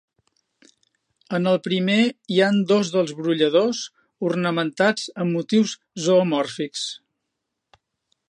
En 1.37 1.43
el 1.51 1.59
primer 1.67 1.97
hi 2.35 2.39
han 2.45 2.57
dos 2.71 2.91
dels 2.95 3.13
brolladors, 3.19 3.83
ornamentats 4.31 5.05
amb 5.25 5.37
motius 5.37 5.77
zoomòrfics. 6.07 6.87